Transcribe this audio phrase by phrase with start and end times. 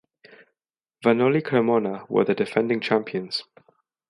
[1.03, 3.43] Vanoli Cremona were the defending champions.